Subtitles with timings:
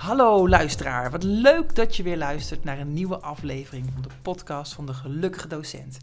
[0.00, 4.72] Hallo luisteraar, wat leuk dat je weer luistert naar een nieuwe aflevering van de podcast
[4.72, 5.98] van de Gelukkige Docent.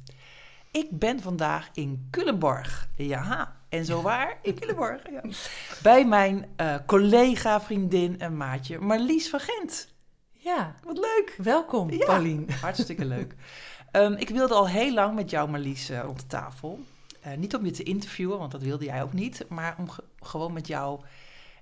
[0.71, 2.88] Ik ben vandaag in Culemborg.
[2.95, 5.02] Ja, en zo waar, in Culemborg.
[5.12, 5.22] Ja.
[5.81, 9.94] Bij mijn eh, collega, vriendin en maatje Marlies van Gent.
[10.31, 11.36] Ja, Wat leuk.
[11.38, 12.05] welkom Ja.
[12.05, 12.50] Paulien.
[12.61, 13.36] Hartstikke leuk.
[13.91, 16.80] Ehm, ik wilde al heel lang met jou, Marlies, eh, rond de tafel.
[17.22, 19.45] Eh, niet om je te interviewen, want dat wilde jij ook niet.
[19.50, 21.00] Maar om ge- gewoon met jou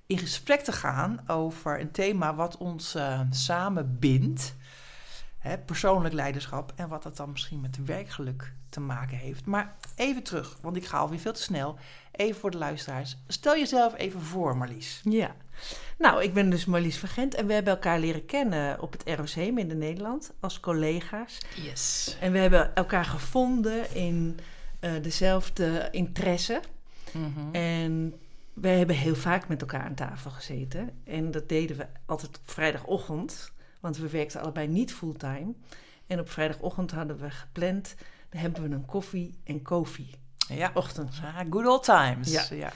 [0.08, 4.56] in gesprek te gaan over een thema wat ons eh, samen bindt.
[5.38, 9.46] Hè, persoonlijk leiderschap en wat dat dan misschien met werkgeluk te maken heeft.
[9.46, 11.78] Maar even terug, want ik ga alweer veel te snel.
[12.12, 13.18] Even voor de luisteraars.
[13.28, 15.02] Stel jezelf even voor, Marlies.
[15.04, 15.36] Ja.
[15.98, 19.04] Nou, ik ben dus Marlies van Gent en we hebben elkaar leren kennen op het
[19.20, 21.38] ROC in Nederland als collega's.
[21.56, 22.18] Yes.
[22.20, 24.40] En we hebben elkaar gevonden in
[24.80, 26.62] eh, dezelfde interesse.
[27.12, 27.56] Mhm.
[27.56, 28.14] En
[28.56, 30.90] wij hebben heel vaak met elkaar aan tafel gezeten.
[31.04, 35.54] En dat deden we altijd op vrijdagochtend, want we werkten allebei niet fulltime.
[36.08, 37.96] En op vrijdagochtend hadden we gepland,
[38.30, 40.10] dan hebben we een koffie en koffie.
[40.48, 40.72] Ja.
[40.74, 41.10] Ochtend.
[41.24, 42.32] Ah, good old times.
[42.32, 42.46] Ja.
[42.56, 42.72] ja.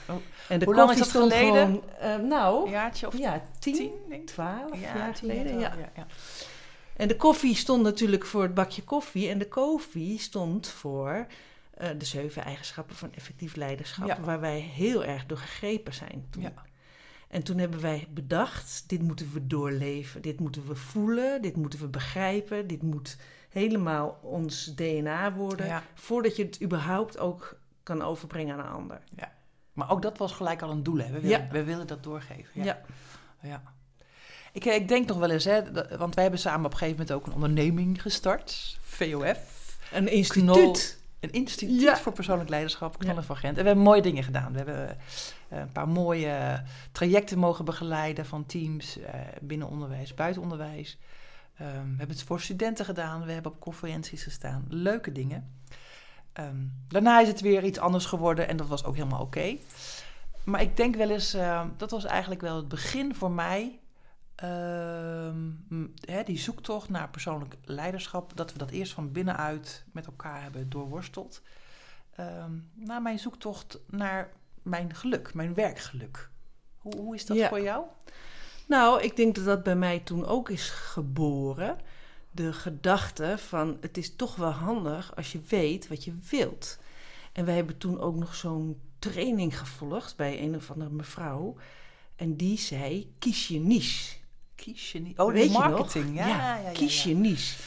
[0.48, 1.66] En de Hoe lang is koffie dat stond geleden?
[1.66, 4.26] gewoon, eh, nou, Een jaartje of ja, tien, tien, denk ik.
[4.26, 5.58] twaalf jaar tien geleden.
[5.58, 5.74] Ja.
[5.78, 6.06] ja, ja.
[6.96, 9.28] En de koffie stond natuurlijk voor het bakje koffie.
[9.28, 11.26] En de koffie stond voor
[11.80, 14.06] eh, de zeven eigenschappen van effectief leiderschap.
[14.06, 14.20] Ja.
[14.20, 16.26] Waar wij heel erg door gegrepen zijn.
[16.30, 16.42] Toen.
[16.42, 16.52] Ja.
[17.28, 20.22] En toen hebben wij bedacht, dit moeten we doorleven.
[20.22, 22.66] Dit moeten we voelen, dit moeten we begrijpen.
[22.66, 23.16] Dit moet
[23.48, 25.66] helemaal ons DNA worden.
[25.66, 25.82] Ja.
[25.94, 29.00] Voordat je het überhaupt ook kan overbrengen aan een ander.
[29.72, 30.98] Maar ook dat was gelijk al een doel.
[30.98, 31.06] Hè?
[31.10, 31.48] We, willen, Ja.
[31.50, 32.50] we willen dat doorgeven.
[32.52, 32.64] Ja.
[32.64, 32.80] Ja.
[33.42, 33.62] Ja.
[34.52, 36.78] Ik, eh, ik denk nog wel eens, hè, dat- want wij hebben samen op een
[36.78, 38.78] gegeven moment ook een onderneming gestart.
[38.80, 39.78] VOF.
[39.92, 40.99] Een instituut.
[41.20, 41.96] Een instituut Ja.
[41.96, 43.56] voor persoonlijk leiderschap, Knollen van Gent.
[43.56, 44.52] En we hebben mooie dingen gedaan.
[44.52, 44.88] We hebben
[45.48, 50.98] eh, een paar mooie trajecten mogen begeleiden van teams eh, binnen onderwijs, buiten onderwijs.
[51.56, 53.24] Ehm, we hebben het voor studenten gedaan.
[53.24, 54.64] We hebben op conferenties gestaan.
[54.68, 55.50] Leuke dingen.
[56.32, 56.56] Ehm,
[56.88, 59.56] daarna is het weer iets anders geworden en dat was ook helemaal oké.
[60.44, 63.78] Maar ik denk wel eens, eh, dat was eigenlijk wel het begin voor mij.
[64.40, 70.42] Ehm, hè, die zoektocht naar persoonlijk leiderschap, dat we dat eerst van binnenuit met elkaar
[70.42, 71.42] hebben doorworsteld.
[72.16, 76.30] Ehm naar mijn zoektocht naar mijn geluk, mijn werkgeluk.
[76.78, 77.48] Hoe, hoe is dat Ja.
[77.48, 77.84] voor jou?
[78.66, 81.78] Nou, ik denk dat dat bij mij toen ook is geboren.
[82.30, 86.78] De gedachte van het is toch wel handig als je weet wat je wilt.
[87.32, 91.56] En wij hebben toen ook nog zo'n training gevolgd bij een of andere mevrouw.
[92.16, 94.16] En die zei, kies je niche.
[94.60, 95.18] Kies je niet.
[95.18, 96.16] Oh, Weet marketing.
[96.16, 97.62] Ja, ja, ja, kies je niche.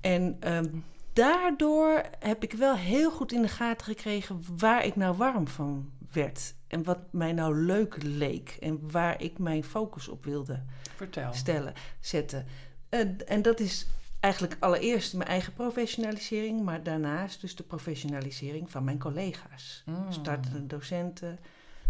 [0.00, 0.68] En ehm,
[1.12, 5.90] daardoor heb ik wel heel goed in de gaten gekregen waar ik nou warm van
[6.12, 6.54] werd.
[6.66, 8.56] En wat mij nou leuk leek.
[8.60, 10.62] En waar ik mijn focus op wilde
[10.96, 11.32] Vertel.
[11.32, 12.46] stellen, zetten.
[12.88, 13.86] En, en dat is
[14.20, 19.82] eigenlijk allereerst mijn eigen professionalisering, maar daarnaast dus de professionalisering van mijn collega's.
[19.86, 20.12] Mm.
[20.12, 21.38] Startende docenten,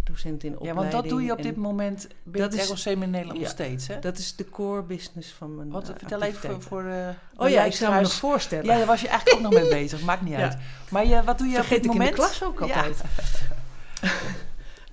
[0.09, 0.91] docenten in Ja, opleiding.
[0.93, 3.47] want dat doe je op dit moment binnen dat het is- ROC in Nederland nog
[3.49, 3.99] ja, steeds, hè?
[3.99, 7.49] Dat is de core business van mijn Wat, eh, vertel even voor, voor de Oh
[7.49, 8.65] ja, ik zou me nog voorstellen.
[8.65, 10.03] Ja, daar was je eigenlijk ook nog mee bezig.
[10.03, 10.39] Maakt niet Ja.
[10.43, 10.57] uit.
[10.91, 12.15] Maar je, wat doe je Vergeet op dit ik in de moment?
[12.15, 12.75] klas ook Ja.
[12.77, 13.03] altijd.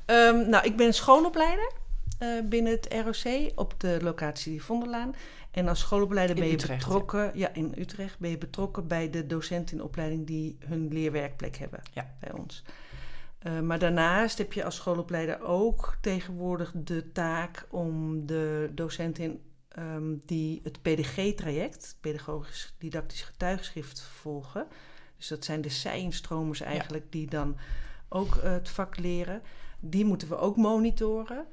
[0.06, 1.72] Ehm, nou, ik ben schoolopleider
[2.20, 5.16] eh, binnen het ROC op de locatie Vonderlaan.
[5.52, 6.88] En als schoolopleider In ben je Utrecht, ja.
[6.88, 7.50] betrokken, ja.
[7.54, 12.10] in Utrecht, ben je betrokken bij de docenten in opleiding die hun leerwerkplek hebben Ja.
[12.20, 12.64] bij ons.
[13.46, 20.16] Eh, maar daarnaast heb je als schoolopleider ook tegenwoordig de taak om de docenten ehm,
[20.26, 24.68] die het PDG-traject, pedagogisch didactisch getuigschrift, volgen.
[25.18, 27.58] Dus dat zijn de zijinstromers eigenlijk die dan
[28.10, 29.42] ook eh, het vak leren.
[29.80, 31.46] Die moeten we ook monitoren.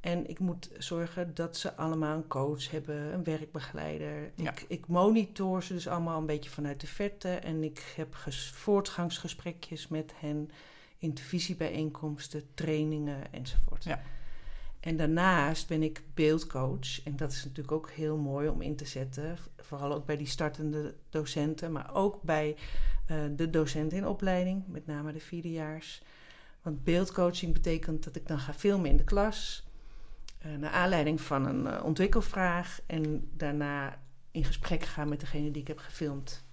[0.00, 4.30] En ik moet zorgen dat ze allemaal een coach hebben, een werkbegeleider.
[4.34, 4.50] Ja.
[4.50, 7.28] Ik, ik monitor ze dus allemaal een beetje vanuit de verte.
[7.28, 10.50] En ik heb ges- voortgangsgesprekjes met hen,
[10.98, 13.84] intervisiebijeenkomsten, trainingen enzovoort.
[13.84, 14.02] Ja.
[14.80, 17.04] En daarnaast ben ik beeldcoach.
[17.04, 19.36] En dat is natuurlijk ook heel mooi om in te zetten.
[19.56, 22.56] Vooral ook bij die startende docenten, maar ook bij
[23.06, 26.02] eh, de docenten in opleiding, met name de vierdejaars.
[26.62, 29.66] Want beeldcoaching betekent dat ik dan ga filmen in de klas.
[30.38, 32.80] eh, naar aanleiding van een eh, ontwikkelvraag.
[32.86, 33.98] En daarna
[34.30, 36.44] in gesprek ga met degene die ik heb gefilmd.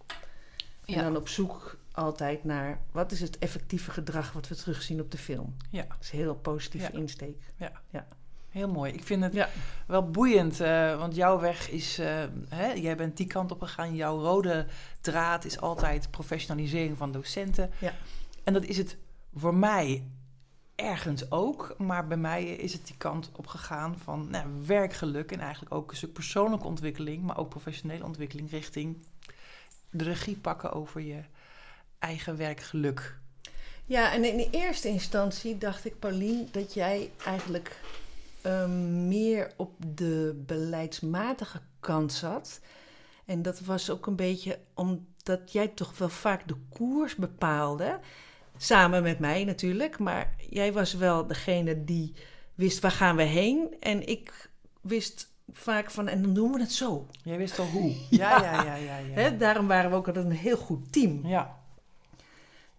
[0.85, 5.11] En dan op zoek altijd naar wat is het effectieve gedrag wat we terugzien op
[5.11, 5.55] de film.
[5.69, 5.85] Ja.
[5.87, 6.97] Dat is een heel positieve Ja.
[6.99, 7.41] insteek.
[8.49, 8.93] Heel mooi.
[8.93, 9.49] Ik vind het Ja.
[9.87, 11.99] wel boeiend, eh, want jouw weg is...
[11.99, 13.95] eh, hè, jij bent die kant op gegaan.
[13.95, 14.65] Jouw rode
[15.01, 17.71] draad is altijd professionalisering van docenten.
[17.79, 17.93] Ja.
[18.43, 18.97] En dat is het
[19.35, 20.03] voor mij
[20.75, 21.75] ergens ook.
[21.77, 25.31] Maar bij mij is het die kant op gegaan van nou, werkgeluk...
[25.31, 27.23] en eigenlijk ook een stuk persoonlijke ontwikkeling...
[27.23, 29.03] maar ook professionele ontwikkeling richting
[29.89, 31.21] de regie pakken over je
[32.05, 33.17] eigen werkgeluk.
[33.85, 37.79] Ja, en in de eerste instantie dacht ik, Paulien, dat jij eigenlijk
[38.41, 42.59] ehm, meer op de beleidsmatige kant zat.
[43.25, 47.99] En dat was ook een beetje omdat jij toch wel vaak de koers bepaalde.
[48.57, 49.99] Samen met mij natuurlijk.
[49.99, 52.13] Maar jij was wel degene die
[52.55, 53.75] wist waar gaan we heen.
[53.79, 54.49] En ik
[54.81, 57.07] wist vaak van, en dan doen we het zo.
[57.23, 57.95] Jij wist al hoe.
[58.09, 59.21] Ja, ja, ja, ja.
[59.21, 59.29] ja.
[59.29, 61.27] Daarom waren we ook altijd een heel goed team.
[61.27, 61.63] ja.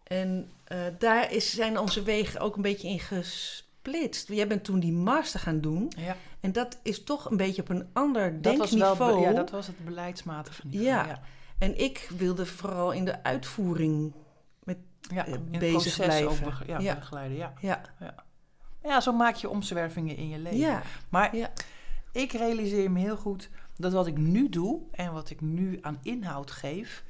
[0.07, 4.29] En eh, daar is, zijn onze wegen ook een beetje in gesplitst.
[4.29, 5.93] Jij bent toen die master gaan doen.
[5.97, 6.17] ja.
[6.41, 8.99] En dat is toch een beetje op een ander Dat was denkniveau.
[9.13, 10.87] wel, be- ja, dat was het beleidsmatige niveau.
[10.87, 11.07] Ja.
[11.07, 11.21] ja.
[11.59, 14.13] En ik wilde vooral in de uitvoering.
[15.15, 16.45] Ja, eh, in bezig blijven.
[16.45, 16.95] bege- ja, Ja.
[16.95, 17.37] begeleiden.
[17.37, 17.53] Ja.
[17.61, 17.81] Ja,
[18.83, 20.59] ja, zo maak je omzwervingen in je leven.
[20.59, 21.53] ja, Maar Ja.
[22.13, 25.99] ik realiseer me heel goed dat wat ik nu doe en wat ik nu aan
[26.03, 27.05] inhoud geef,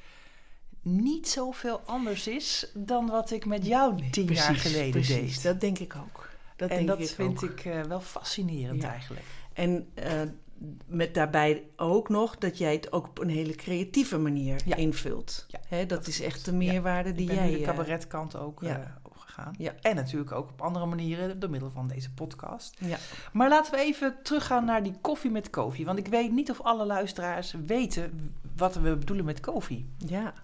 [0.88, 5.35] niet zoveel anders is dan wat ik met jou tien jaar precies, geleden precies.
[5.35, 5.43] deed.
[5.43, 6.29] Dat denk ik ook.
[6.56, 7.50] Dat en denk dat ik vind ook.
[7.50, 8.91] ik eh, wel fascinerend Ja.
[8.91, 9.25] eigenlijk.
[9.53, 10.21] En eh,
[10.87, 14.77] met daarbij ook nog dat jij het ook op een hele creatieve manier Ja.
[14.77, 15.44] invult.
[15.49, 17.50] Ja, Hè, dat, dat is echt de meerwaarde die jij...
[17.50, 18.62] de eh, cabaretkant ook
[19.03, 19.55] opgegaan.
[19.59, 19.75] Ja.
[19.81, 22.77] En natuurlijk ook op andere manieren door middel van deze podcast.
[22.81, 22.97] ja.
[23.33, 25.85] Maar laten we even teruggaan naar die koffie met koffie.
[25.85, 29.87] Want ik weet niet of alle luisteraars weten wat we bedoelen met koffie.
[29.99, 30.35] Ja.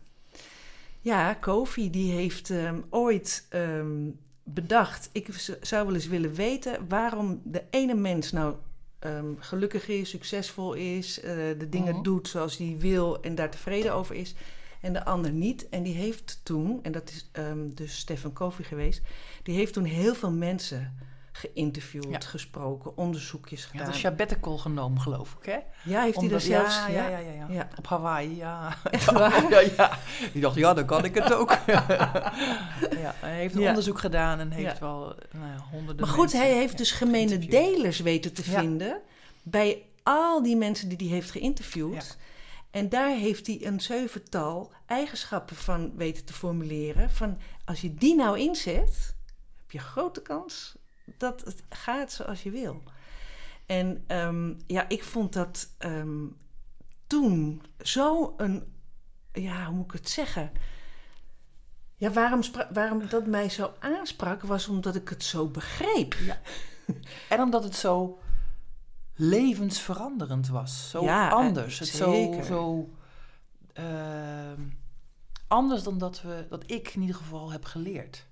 [1.04, 4.10] Ja, Kofi die heeft ehm, ooit ehm,
[4.44, 5.08] bedacht...
[5.12, 5.28] ik
[5.60, 8.54] zou wel eens willen weten waarom de ene mens nou
[8.98, 11.20] ehm, gelukkig is, succesvol is...
[11.20, 12.02] eh, de dingen Mhm.
[12.02, 14.34] doet zoals hij wil en daar tevreden over is...
[14.80, 15.68] en de ander niet.
[15.68, 17.30] En die heeft toen, en dat is
[17.74, 19.02] dus Stefan Kofi geweest...
[19.42, 20.96] die heeft toen heel veel mensen
[21.32, 22.20] geïnterviewd, Ja.
[22.20, 23.86] gesproken, onderzoekjes Ja, gedaan.
[23.86, 25.58] dat is sabbatical genomen, geloof ik, hè?
[25.84, 26.76] ja, heeft hij dat zelfs...
[26.76, 27.68] Ja, ja, ja, ja, ja.
[27.78, 28.76] Op Hawaii, ja.
[29.50, 29.98] Ja, ja.
[30.32, 31.50] Die dacht, ja, dan kan ik het ook.
[31.66, 36.78] ja, hij heeft een onderzoek gedaan en heeft wel nou, honderden Maar goed, hij heeft
[36.78, 39.00] dus gemene delers weten te vinden
[39.42, 42.16] bij al die mensen die hij heeft geïnterviewd.
[42.70, 47.10] En daar heeft hij een zevental eigenschappen van weten te formuleren.
[47.10, 49.14] Van als je die nou inzet,
[49.60, 50.76] heb je grote kans
[51.18, 52.82] dat het gaat zoals je wil.
[53.66, 56.26] En ehm, ja, ik vond dat ehm,
[57.06, 58.74] toen zo een,
[59.32, 60.52] ja, hoe moet ik het zeggen?
[61.96, 62.40] Ja, waarom,
[62.72, 66.14] waarom dat mij zo aansprak, was omdat ik het zo begreep.
[67.28, 68.18] En omdat het zo
[69.14, 70.90] levensveranderend was.
[70.90, 71.78] Zo Ja, eh, anders.
[71.78, 72.44] Het zo, zeker.
[72.44, 72.90] zo
[73.72, 74.60] ehm,
[75.48, 78.26] anders dan dat, we, dat ik in ieder geval heb geleerd.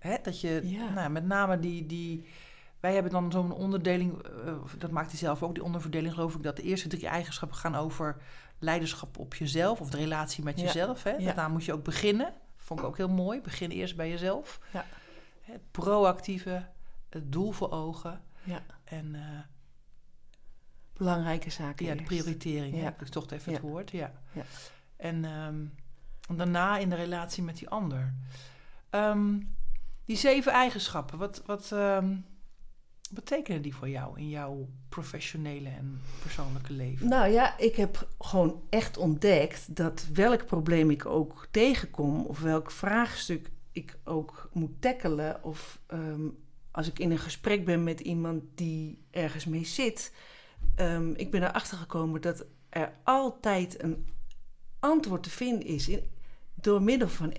[0.00, 0.88] Hè, dat je, Ja.
[0.88, 2.28] nou, met name die, die...
[2.80, 6.42] Wij hebben dan zo'n onderdeling, eh, dat maakt hij zelf ook, die onderverdeling geloof ik,
[6.42, 8.16] dat de eerste drie eigenschappen gaan over
[8.58, 10.64] leiderschap op jezelf of de relatie met Ja.
[10.64, 11.02] jezelf.
[11.02, 11.18] Hè?
[11.24, 12.32] Daarna moet je ook beginnen.
[12.56, 13.40] Vond ik ook heel mooi.
[13.40, 14.60] Begin eerst bij jezelf.
[14.72, 14.84] Ja.
[15.40, 16.66] Het proactieve,
[17.08, 18.20] het doel voor ogen.
[18.42, 18.62] Ja.
[18.84, 19.20] En eh,
[20.92, 21.86] Belangrijke zaken.
[21.86, 22.82] ja, de prioritering, Ja.
[22.82, 23.90] heb ik toch even het woord.
[23.90, 24.12] Ja.
[24.32, 24.42] Ja.
[24.96, 25.64] En ehm,
[26.36, 28.14] daarna in de relatie met die ander.
[28.90, 29.38] Ehm,
[30.10, 32.16] die zeven eigenschappen, wat, wat ehm,
[33.10, 37.08] betekenen die voor jou in jouw professionele en persoonlijke leven?
[37.08, 42.70] Nou ja, ik heb gewoon echt ontdekt dat welk probleem ik ook tegenkom, of welk
[42.70, 46.28] vraagstuk ik ook moet tackelen, of ehm,
[46.70, 50.14] als ik in een gesprek ben met iemand die ergens mee zit,
[50.74, 54.06] ehm, ik ben erachter gekomen dat er altijd een
[54.78, 56.02] antwoord te vinden is in,
[56.60, 57.32] door middel van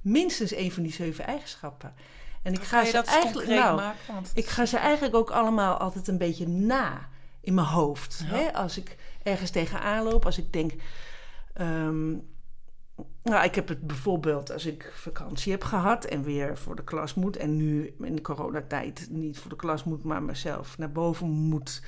[0.00, 1.94] minstens een van die zeven eigenschappen.
[2.42, 4.14] En ik ga Kan je ze dat eigenlijk nou, maken?
[4.14, 7.08] Want ik ga ze eigenlijk ook allemaal altijd een beetje na
[7.40, 8.24] in mijn hoofd.
[8.28, 8.36] Ja.
[8.36, 8.52] Hè?
[8.52, 10.72] Als ik ergens tegenaan loop, als ik denk.
[11.54, 12.10] ehm,
[13.22, 17.14] nou, ik heb het bijvoorbeeld als ik vakantie heb gehad en weer voor de klas
[17.14, 17.36] moet.
[17.36, 21.82] En nu in de coronatijd niet voor de klas moet, maar mezelf naar boven moet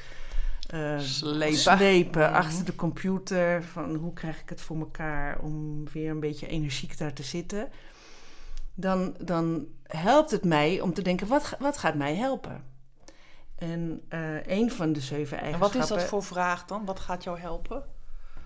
[0.73, 1.57] eh, Slepen.
[1.57, 2.35] slepen Mhm.
[2.35, 3.63] achter de computer.
[3.65, 7.69] Van hoe krijg ik het voor elkaar om weer een beetje energiek daar te zitten.
[8.75, 12.65] Dan, dan helpt het mij om te denken, wat, wat gaat mij helpen?
[13.57, 15.81] En eh een van de zeven En eigenschappen...
[15.81, 16.85] wat is dat voor vraag dan?
[16.85, 17.85] Wat gaat jou helpen?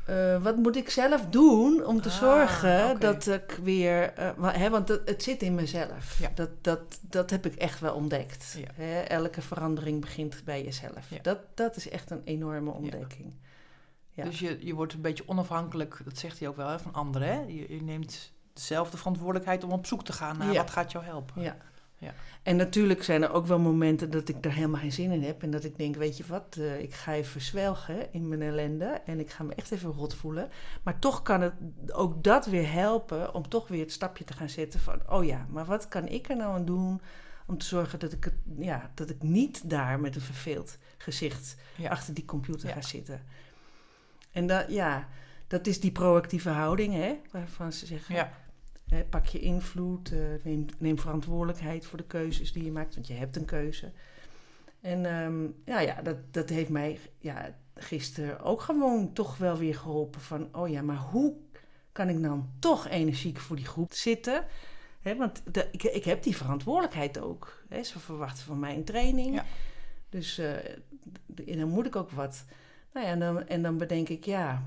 [0.07, 4.13] Eh, wat moet ik zelf doen om te Ah, zorgen dat ik weer...
[4.13, 6.19] eh, hè, want het, het zit in mezelf.
[6.19, 6.31] Ja.
[6.35, 8.57] Dat, dat, dat heb ik echt wel ontdekt.
[8.59, 8.85] Ja.
[8.85, 11.11] Hè, elke verandering begint bij jezelf.
[11.11, 11.19] Ja.
[11.23, 13.33] Dat, dat is echt een enorme ontdekking.
[14.13, 14.25] Ja.
[14.25, 17.29] Dus je, je wordt een beetje onafhankelijk, dat zegt hij ook wel, hè, van anderen.
[17.29, 17.41] Hè?
[17.41, 21.43] Je, je neemt dezelfde verantwoordelijkheid om op zoek te gaan naar wat gaat jou helpen.
[21.43, 21.57] Ja.
[21.99, 22.15] Ja.
[22.43, 25.43] En natuurlijk zijn er ook wel momenten dat ik daar helemaal geen zin in heb.
[25.43, 28.85] En dat ik denk, weet je wat, eh, ik ga even zwelgen in mijn ellende.
[29.07, 30.49] En ik ga me echt even rot voelen.
[30.83, 31.53] Maar toch kan het
[31.93, 35.01] ook dat weer helpen om toch weer het stapje te gaan zetten van...
[35.11, 37.01] Oh ja, maar wat kan ik er nou aan doen
[37.47, 41.57] om te zorgen dat ik, het, ja, dat ik niet daar met een verveeld gezicht
[41.77, 41.91] Ja.
[41.91, 42.75] achter die computer Ja.
[42.75, 43.23] ga zitten.
[44.33, 45.09] En dat, ja,
[45.47, 48.15] dat is die proactieve houding, hè, waarvan ze zeggen...
[48.15, 48.33] Ja.
[48.89, 53.07] Hè, pak je invloed, eh, neem, neem verantwoordelijkheid voor de keuzes die je maakt, want
[53.07, 53.93] je hebt een keuze.
[54.81, 59.75] En ehm, ja, ja dat, dat heeft mij ja, gisteren ook gewoon toch wel weer
[59.75, 61.35] geholpen van, oh ja, maar hoe
[61.93, 64.45] kan ik dan toch energiek voor die groep zitten?
[65.01, 67.63] Hè, want de, ik, ik heb die verantwoordelijkheid ook.
[67.69, 69.35] Hè, ze verwachten van mij een training.
[69.35, 69.45] Ja.
[70.09, 70.41] Dus
[71.45, 72.45] en dan moet ik ook wat.
[72.93, 74.63] Nou ja, en dan, en dan bedenk ik, ja,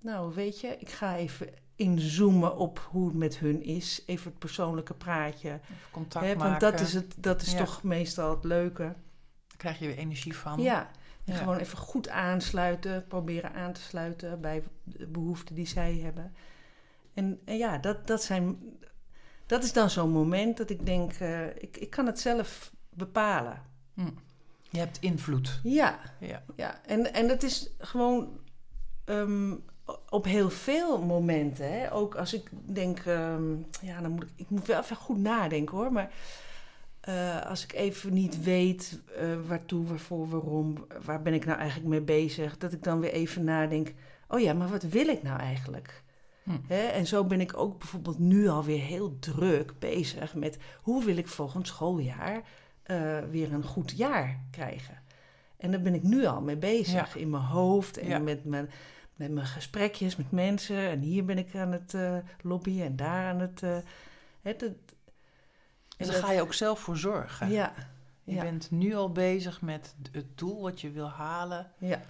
[0.00, 4.02] nou weet je, ik ga even inzoomen op hoe het met hun is.
[4.06, 5.48] Even het persoonlijke praatje.
[5.50, 6.38] Even contact maken.
[6.48, 7.58] want dat is, het, dat is Ja.
[7.58, 8.82] toch meestal het leuke.
[8.82, 10.60] Daar krijg je weer energie van.
[10.62, 10.90] Ja,
[11.24, 11.38] en Ja.
[11.38, 13.06] gewoon even goed aansluiten.
[13.06, 16.34] Proberen aan te sluiten bij de behoeften die zij hebben.
[17.14, 18.58] En, en ja, dat, dat, zijn,
[19.46, 23.62] dat is dan zo'n moment dat ik denk, eh, ik, ik kan het zelf bepalen.
[23.94, 24.10] Hm.
[24.70, 25.60] Je hebt invloed.
[25.62, 26.42] Ja, Ja.
[26.56, 26.80] ja.
[26.86, 28.40] En, en dat is gewoon
[29.04, 29.54] ehm,
[30.10, 31.72] op heel veel momenten.
[31.72, 31.92] Hè?
[31.92, 35.76] Ook als ik denk, ehm, ja, dan moet ik, ik moet wel even goed nadenken
[35.76, 35.92] hoor.
[35.92, 36.10] Maar
[37.00, 41.88] eh, als ik even niet weet eh, waartoe, waarvoor, waarom, waar ben ik nou eigenlijk
[41.88, 43.94] mee bezig, dat ik dan weer even nadenk,
[44.28, 46.02] oh ja, maar wat wil ik nou eigenlijk?
[46.42, 46.50] Hm.
[46.66, 46.86] Hè?
[46.86, 51.28] En zo ben ik ook bijvoorbeeld nu alweer heel druk bezig met hoe wil ik
[51.28, 52.42] volgend schooljaar
[52.82, 55.02] eh, weer een goed jaar krijgen.
[55.56, 58.18] En daar ben ik nu al mee bezig in mijn hoofd en Ja.
[58.18, 58.70] met, mijn,
[59.16, 60.76] met mijn gesprekjes met mensen.
[60.88, 63.62] En hier ben ik aan het eh, lobbyen en daar aan het.
[63.62, 63.76] eh,
[64.42, 64.72] hè, dat,
[65.96, 67.50] Dus en daar ga je ook zelf voor zorgen.
[67.50, 67.72] Ja,
[68.24, 68.42] Je ja.
[68.42, 71.70] bent nu al bezig met het doel wat je wil halen.
[71.78, 72.00] ja,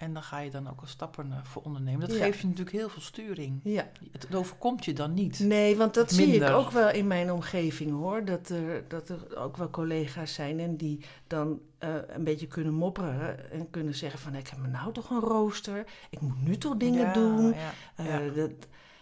[0.00, 2.08] En dan ga je dan ook al stappen eh, voor ondernemen.
[2.08, 2.24] Dat Ja.
[2.24, 3.60] geeft je natuurlijk heel veel sturing.
[3.64, 3.88] ja.
[4.10, 5.38] Het, overkomt je dan niet.
[5.38, 8.24] Nee, want dat zie ik ook wel in mijn omgeving hoor.
[8.24, 12.74] Dat er, dat er ook wel collega's zijn en die dan eh, een beetje kunnen
[12.74, 15.84] mopperen en kunnen zeggen van ik heb me nou toch een rooster.
[16.10, 17.54] Ik moet nu toch dingen Ja, doen.
[17.54, 18.50] Ja, Eh, dat,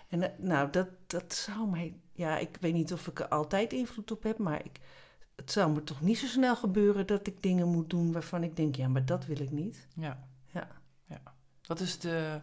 [0.08, 1.94] en nou, dat, dat zou mij.
[2.12, 4.80] Ja, ik weet niet of ik er altijd invloed op heb, maar ik,
[5.36, 8.56] het zou me toch niet zo snel gebeuren dat ik dingen moet doen waarvan ik
[8.56, 9.86] denk, ja, maar dat wil ik niet.
[9.94, 10.26] Ja.
[11.68, 12.40] Dat is de...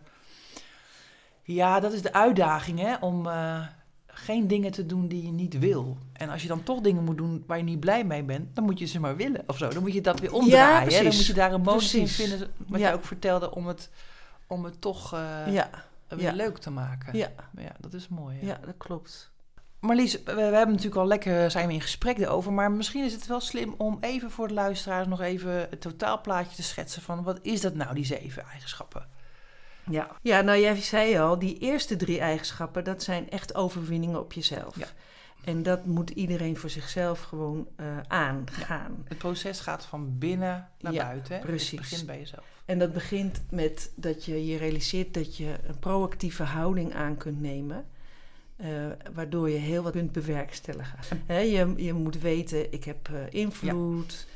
[1.44, 2.96] Ja, dat is de uitdaging, hè.
[2.96, 3.68] Om eh,
[4.08, 5.98] geen dingen te doen die je niet wil.
[6.14, 8.56] En als je dan toch dingen moet doen waar je niet blij mee bent...
[8.56, 9.70] dan moet je ze maar willen of zo.
[9.70, 10.94] Dan moet je dat weer omdraaien.
[10.94, 11.04] hè.
[11.04, 12.52] Dan moet je daar een motie in vinden...
[12.68, 12.90] wat Ja.
[12.90, 13.90] je ook vertelde, om het,
[14.48, 15.70] om het toch eh, ja,
[16.08, 17.18] weer leuk te maken.
[17.18, 18.38] ja, Ja, dat is mooi.
[18.40, 18.46] hè.
[18.48, 19.32] ja, dat klopt.
[19.80, 23.14] Marlies, we, we hebben natuurlijk al lekker zijn we in gesprek erover, maar misschien is
[23.14, 27.24] het wel slim om even voor de luisteraars nog even het totaalplaatje te schetsen van
[27.24, 29.08] wat is dat nou, die zeven eigenschappen?
[29.90, 30.08] Ja.
[30.22, 34.78] ja, nou jij zei al, die eerste drie eigenschappen, dat zijn echt overwinningen op jezelf.
[34.78, 34.88] Ja.
[35.44, 39.06] En dat moet iedereen voor zichzelf gewoon eh, aangaan.
[39.08, 41.36] Het proces gaat van binnen naar Ja, buiten.
[41.36, 41.42] Hè?
[41.42, 41.72] precies.
[41.72, 42.46] Het begint bij jezelf.
[42.66, 47.42] En dat begint met dat je je realiseert dat je een proactieve houding aan kunt
[47.42, 47.86] nemen.
[48.56, 48.68] eh,
[49.14, 51.00] waardoor je heel wat kunt bewerkstelligen.
[51.26, 54.28] Hè, je, je moet weten, ik heb eh, invloed,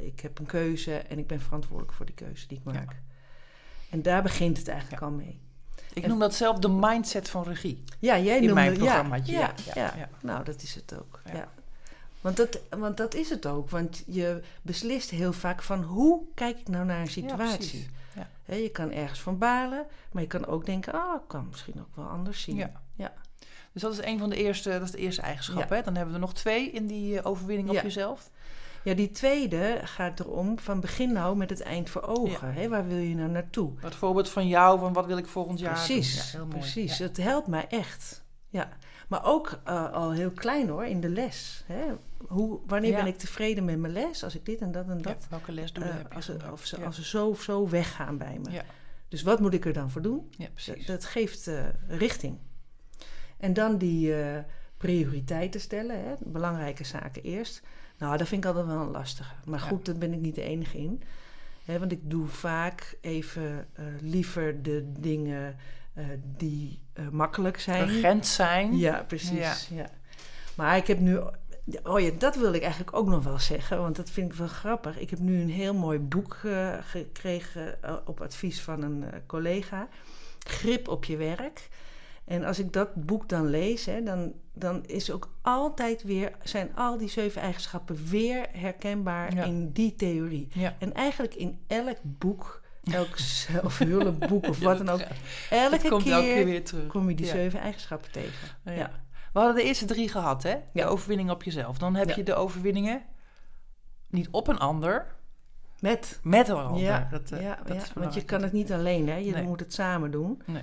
[0.00, 3.00] ik heb een keuze en ik ben verantwoordelijk voor die keuze die ik maak.
[3.90, 5.06] En daar begint het eigenlijk Ja.
[5.08, 5.38] al mee.
[5.92, 7.84] Ik En- noem dat zelf de mindset van regie.
[7.98, 10.08] Ja, jij In noemde, mijn ja, programmaatje, Ja, ja, ja, ja, ja.
[10.20, 11.20] nou dat is het ook.
[11.32, 11.48] Ja.
[12.20, 13.70] Want, dat, want dat is het ook.
[13.70, 17.88] Want je beslist heel vaak van hoe kijk ik nou naar een situatie.
[18.44, 21.80] Hè, je kan ergens van balen, maar je kan ook denken, ah, ik kan misschien
[21.80, 22.56] ook wel anders zien.
[22.56, 22.72] Ja.
[22.94, 23.12] Ja.
[23.72, 25.68] Dus dat is een van de eerste, dat is de eerste eigenschap.
[25.68, 25.76] Ja.
[25.76, 25.82] Hè?
[25.82, 27.82] Dan hebben we er nog twee in die eh, overwinning op Ja.
[27.82, 28.30] jezelf.
[28.84, 32.52] Ja, die tweede gaat erom van begin nou met het eind voor ogen.
[32.52, 32.68] Hè?
[32.68, 33.72] Waar wil je nou naartoe?
[33.76, 36.24] Het voorbeeld van jou, van wat wil ik volgend jaar precies, doen.
[36.24, 36.58] Ja, heel mooi.
[36.58, 36.98] precies.
[36.98, 37.04] Ja.
[37.04, 38.24] Het helpt mij echt.
[38.48, 38.68] Ja.
[39.08, 41.64] Maar ook eh, al heel klein hoor, in de les.
[41.66, 41.84] Hè?
[42.28, 44.24] Hoe, wanneer ben ik tevreden met mijn les?
[44.24, 45.26] Als ik dit en dat en dat.
[45.30, 46.14] welke lesdoelen eh, heb je?
[46.14, 48.50] als, of ze, als ze zo of zo weggaan bij me.
[48.50, 48.64] Ja.
[49.08, 50.26] Dus wat moet ik er dan voor doen?
[50.30, 50.86] ja, Dat, precies.
[50.86, 52.38] dat geeft eh, richting.
[53.38, 54.14] En dan die
[54.76, 56.14] prioriteiten stellen, hè?
[56.18, 57.62] belangrijke zaken eerst.
[58.00, 59.34] Nou, dat vind ik altijd wel een lastige.
[59.44, 59.66] Maar Ja.
[59.66, 61.02] goed, daar ben ik niet de enige in.
[61.64, 65.56] Want ik doe vaak even eh, liever de dingen
[65.94, 66.04] eh,
[66.36, 67.88] die eh, makkelijk zijn.
[67.88, 68.76] Urgent zijn.
[68.76, 69.68] Ja, precies.
[69.68, 69.90] Ja.
[70.54, 71.20] Maar ik heb nu.
[71.82, 74.48] Oh ja, dat wil ik eigenlijk ook nog wel zeggen, want dat vind ik wel
[74.48, 74.98] grappig.
[74.98, 76.38] Ik heb nu een heel mooi boek
[76.80, 79.88] gekregen op advies van een collega.
[80.38, 81.68] Grip op je werk.
[82.24, 86.70] En als ik dat boek dan lees, hè, dan, dan is ook altijd weer, zijn
[86.76, 89.44] al die zeven eigenschappen weer herkenbaar Ja.
[89.44, 90.48] in die theorie.
[90.52, 90.76] Ja.
[90.78, 92.62] En eigenlijk in elk boek,
[92.92, 95.00] elk zelfhulpboek of wat dan ook,
[95.50, 96.86] elke komt keer elke keer weer terug.
[96.86, 98.48] kom je die zeven eigenschappen tegen.
[98.64, 98.90] Ja.
[99.32, 100.56] We hadden de eerste drie gehad, hè?
[100.72, 101.78] De overwinning op jezelf.
[101.78, 103.02] Dan heb je de overwinningen
[104.08, 105.06] niet op een ander,
[105.80, 106.82] Met met een ander.
[106.82, 109.16] Ja, dat, eh, ja, dat ja, want je kan het niet alleen, hè?
[109.16, 109.42] Je Nee.
[109.42, 110.42] moet het samen doen.
[110.46, 110.62] Nee.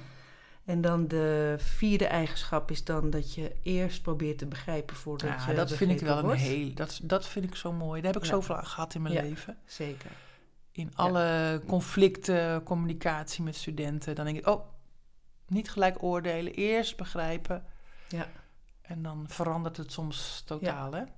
[0.67, 5.49] En dan de vierde eigenschap is dan dat je eerst probeert te begrijpen voordat Ja,
[5.49, 6.73] je dat vind ik wel een heel...
[6.73, 8.01] Dat, dat vind ik zo mooi.
[8.01, 8.35] Daar heb ik Ja.
[8.35, 9.21] zoveel aan gehad in mijn Ja.
[9.21, 9.57] leven.
[9.65, 10.11] Zeker.
[10.71, 14.15] In alle conflicten, communicatie met studenten.
[14.15, 14.65] Dan denk ik, oh,
[15.47, 16.53] niet gelijk oordelen.
[16.53, 17.63] Eerst begrijpen.
[18.07, 18.27] Ja.
[18.81, 20.99] En dan verandert het soms totaal, hè?
[20.99, 21.09] En,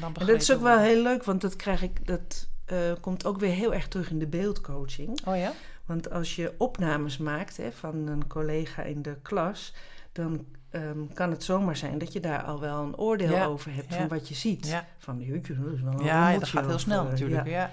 [0.00, 3.24] dan En dat is ook wel heel leuk, want dat krijg ik, dat eh, komt
[3.24, 5.26] ook weer heel erg terug in de beeldcoaching.
[5.26, 5.52] Oh ja?
[5.88, 9.74] Want als je opnames maakt hè, van een collega in de klas,
[10.12, 13.74] dan ehm, kan het zomaar zijn dat je daar al wel een oordeel Ja, over
[13.74, 13.96] hebt ja.
[13.96, 14.66] van wat je ziet.
[14.66, 17.46] Ja, Van, jeetje, dat is wel een ja, dat gaat heel snel eh, natuurlijk.
[17.46, 17.70] Ja,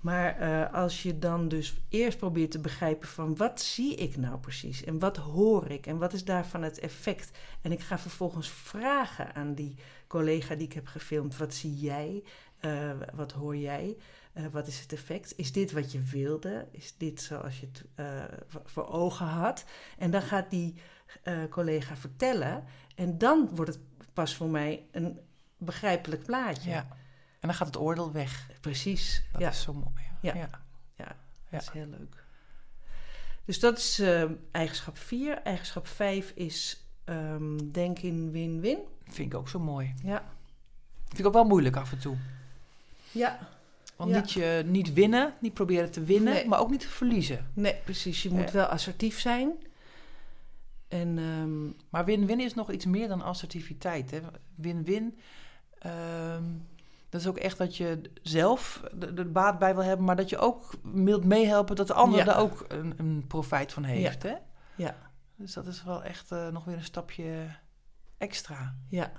[0.00, 4.38] Maar eh, als je dan dus eerst probeert te begrijpen van wat zie ik nou
[4.38, 7.30] precies en wat hoor ik en wat is daarvan het effect.
[7.62, 9.76] En ik ga vervolgens vragen aan die
[10.06, 12.22] collega die ik heb gefilmd, wat zie jij,
[12.58, 13.96] Eh, wat hoor jij,
[14.38, 17.84] Eh, wat is het effect, is dit wat je wilde, is dit zoals je het
[17.94, 18.24] eh,
[18.64, 19.64] voor- ogen had.
[19.98, 20.74] En dan gaat die
[21.22, 22.64] eh, collega vertellen
[22.94, 25.20] en dan wordt het pas voor mij een
[25.56, 26.70] begrijpelijk plaatje.
[26.70, 26.86] ja.
[27.40, 28.50] En dan gaat het oordeel weg.
[28.60, 29.48] Precies, Dat ja.
[29.48, 30.04] is zo mooi.
[30.22, 30.34] Ja.
[30.34, 31.16] ja.
[31.50, 32.24] Dat is heel leuk.
[33.44, 35.42] Dus dat is eh, eigenschap 4.
[35.42, 38.78] Eigenschap 5 is ehm denk in win-win.
[39.04, 39.94] Vind ik ook zo mooi.
[40.02, 40.24] Ja.
[41.06, 42.16] Vind ik ook wel moeilijk af en toe.
[43.10, 43.38] Ja.
[43.98, 44.16] Want Ja.
[44.20, 46.48] niet, je, niet winnen, niet proberen te winnen, Nee.
[46.48, 47.46] maar ook niet verliezen.
[47.54, 48.22] Nee, precies.
[48.22, 48.52] Je moet Ja.
[48.52, 49.52] wel assertief zijn.
[50.88, 54.20] En ehm, Maar win-win is nog iets meer dan assertiviteit.
[54.54, 55.18] Win-win,
[55.78, 56.42] ehm,
[57.08, 60.28] dat is ook echt dat je zelf de, de baat bij wil hebben, maar dat
[60.28, 62.24] je ook wilt meehelpen dat de ander Ja.
[62.24, 64.22] daar ook een, een profijt van heeft.
[64.22, 64.34] Hè?
[64.76, 64.96] ja,
[65.36, 67.56] Dus dat is wel echt eh, nog weer een stapje
[68.18, 68.74] extra.
[68.88, 69.12] ja,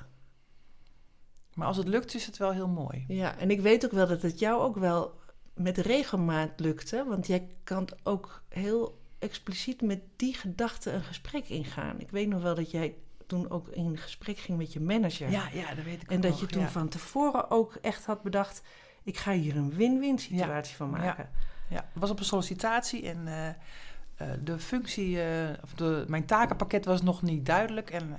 [1.54, 3.06] Maar als het lukt, is het wel heel mooi.
[3.08, 3.38] ja.
[3.38, 5.20] En ik weet ook wel dat het jou ook wel
[5.54, 7.06] met regelmaat lukte.
[7.08, 12.00] Want jij kan ook heel expliciet met die gedachte een gesprek ingaan.
[12.00, 12.96] Ik weet nog wel dat jij
[13.28, 15.32] toen ook in gesprek ging met je manager.
[15.32, 16.70] Ja, ja, dat weet ik En dat nog, je toen ja.
[16.70, 18.62] van tevoren ook echt had bedacht:
[19.04, 21.30] ik ga hier een win-win situatie van maken.
[21.70, 26.26] Ja, het was op een sollicitatie en eh, eh, de functie, eh, of de, mijn
[26.26, 27.90] takenpakket was nog niet duidelijk.
[27.90, 28.18] En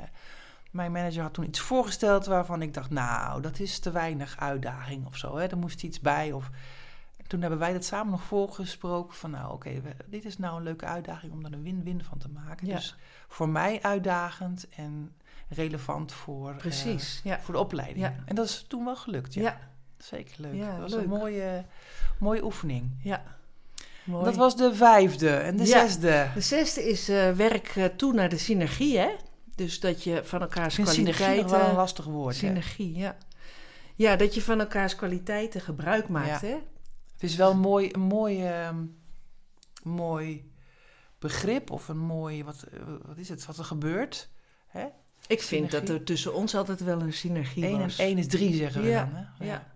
[0.71, 5.07] mijn manager had toen iets voorgesteld waarvan ik dacht, nou, dat is te weinig uitdaging
[5.07, 5.37] of zo.
[5.37, 5.47] Hè?
[5.47, 6.33] Er moest iets bij.
[6.33, 6.51] Of...
[7.17, 10.63] En toen hebben wij dat samen nog voorgesproken van, nou, oké, dit is nou een
[10.63, 12.67] leuke uitdaging om er een win-win van te maken.
[12.67, 12.75] Ja.
[12.75, 12.97] Dus
[13.29, 15.13] voor mij uitdagend en
[15.49, 17.41] relevant voor, eh, Precies, ja.
[17.41, 18.05] voor de opleiding.
[18.05, 18.15] Ja.
[18.25, 19.59] En dat is toen wel gelukt, ja.
[19.99, 20.61] Zeker leuk.
[20.61, 21.03] Dat was leuk.
[21.03, 21.65] een mooie,
[22.19, 22.91] mooie oefening.
[23.03, 23.39] ja.
[24.05, 24.25] Mooi.
[24.25, 25.31] Dat was de vijfde.
[25.31, 26.29] En de zesde.
[26.35, 29.11] De zesde is eh, werk eh, toe naar de synergie, hè?
[29.65, 31.43] Dus dat je van elkaars synergie kwaliteiten...
[31.51, 32.41] nog wel een lastig woord.
[32.41, 32.47] hè.
[32.47, 33.17] synergie, ja.
[33.95, 36.49] Ja, dat je van elkaars kwaliteiten gebruik maakt, Ja.
[36.49, 36.55] hè?
[37.13, 38.85] Het is wel een mooi, een mooi, ehm,
[39.83, 40.51] mooi
[41.19, 44.29] begrip of een mooi, wat, eh, wat is het, wat er gebeurt.
[44.67, 44.85] Hè?
[45.27, 45.95] Ik vind dat Synergie.
[45.99, 47.99] er tussen ons altijd wel een synergie Eén en was.
[47.99, 49.15] één is drie, zeggen we Ja, dan.
[49.15, 49.45] Hè?
[49.53, 49.73] ja.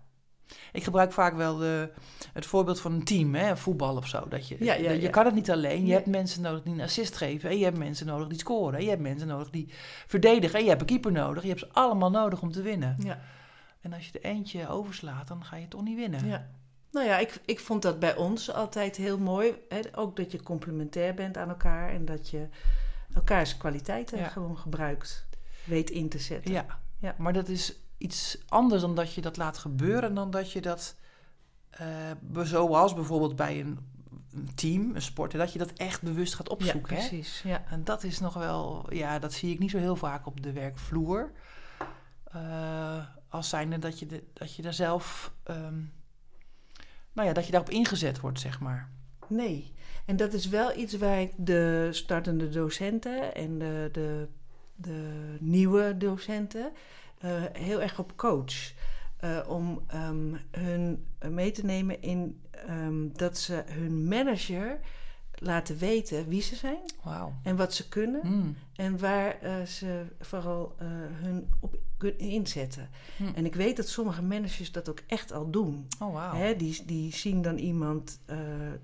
[0.73, 1.89] Ik gebruik vaak wel de,
[2.33, 3.57] het voorbeeld van een team, hè?
[3.57, 4.27] voetbal of zo.
[4.27, 5.09] Dat je, Ja, je ja.
[5.09, 5.77] kan het niet alleen.
[5.79, 5.93] Je Nee.
[5.93, 7.49] hebt mensen nodig die een assist geven.
[7.49, 8.77] En je hebt mensen nodig die scoren.
[8.79, 9.69] En je hebt mensen nodig die
[10.07, 10.57] verdedigen.
[10.57, 11.41] En je hebt een keeper nodig.
[11.43, 12.95] Je hebt ze allemaal nodig om te winnen.
[12.99, 13.19] Ja,
[13.81, 16.25] En als je er eentje overslaat, dan ga je toch niet winnen.
[16.27, 16.47] ja.
[16.91, 19.53] Nou ja, ik, ik vond dat bij ons altijd heel mooi.
[19.69, 19.79] Hè?
[19.95, 22.47] Ook dat je complementair bent aan elkaar en dat je
[23.13, 25.27] elkaars kwaliteiten gewoon gebruikt,
[25.63, 26.51] weet in te zetten.
[26.51, 26.65] Ja.
[26.99, 27.15] Ja.
[27.17, 30.95] maar dat is iets anders dan dat je dat laat gebeuren, dan dat je dat,
[32.21, 33.79] be- zoals bijvoorbeeld bij een,
[34.55, 36.95] team, een sporter, dat je dat echt bewust gaat Ja, opzoeken.
[36.95, 37.07] hè?
[37.07, 37.41] precies.
[37.41, 37.63] Ja.
[37.69, 40.51] En dat is nog wel, ja, dat zie ik niet zo heel vaak op de
[40.51, 41.31] werkvloer.
[42.23, 45.79] Eh, als zijnde dat je, de, dat je daar zelf, ehm,
[47.13, 48.89] nou ja, dat je daarop ingezet wordt, zeg maar.
[49.27, 49.73] Nee.
[50.05, 54.27] En dat is wel iets waar ik de startende docenten en de, de,
[54.75, 56.71] de nieuwe docenten
[57.53, 58.73] heel erg op coach.
[59.17, 64.79] Eh, om ehm, hun mee te nemen in ehm, dat ze hun manager
[65.39, 66.81] laten weten wie ze zijn
[67.43, 68.55] en wat ze kunnen Mm.
[68.75, 70.87] en waar eh, ze vooral eh,
[71.21, 72.89] hun op kunnen inzetten.
[73.17, 73.23] Hm.
[73.35, 75.87] En ik weet dat sommige managers dat ook echt al doen.
[75.99, 76.33] Oh, wauw.
[76.35, 78.37] Hè, die, die zien dan iemand eh,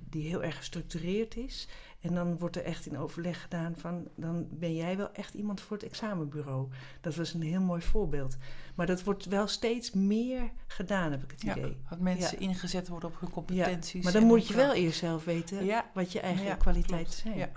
[0.10, 1.68] die heel erg gestructureerd is.
[2.02, 4.08] En dan wordt er echt in overleg gedaan van...
[4.16, 6.68] dan ben jij wel echt iemand voor het examenbureau.
[7.02, 8.38] Dat was een heel mooi voorbeeld.
[8.76, 11.78] Maar dat wordt wel steeds meer gedaan, heb ik het Ja, idee.
[11.90, 14.04] dat mensen ingezet worden op hun Ja, competenties.
[14.04, 15.90] maar dan moet je wel eerst zelf weten Ja.
[15.94, 17.38] wat je eigen Ja, kwaliteiten zijn.
[17.38, 17.50] Ja.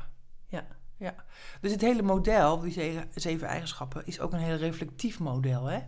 [0.49, 0.67] Ja.
[0.97, 1.15] ja.
[1.61, 5.65] Dus het hele model, die ze- zeven eigenschappen, is ook een heel reflectief model.
[5.65, 5.79] Hè?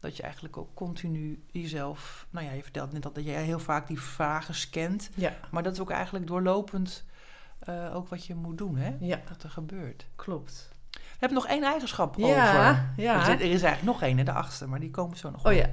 [0.00, 2.26] Dat je eigenlijk ook continu jezelf...
[2.30, 5.10] Nou ja, je vertelt net al dat jij heel vaak die vragen scant.
[5.14, 7.04] ja, Maar dat is ook eigenlijk doorlopend
[7.64, 8.94] eh, ook wat je moet doen, hè?
[9.00, 10.06] ja, Dat er gebeurt.
[10.16, 10.72] klopt.
[10.90, 12.92] We hebben nog één eigenschap Ja, over.
[13.04, 13.18] ja.
[13.18, 15.52] Dus er is eigenlijk nog één, hè, de achtste, maar die komen zo nog Oh
[15.52, 15.58] op.
[15.58, 15.68] ja.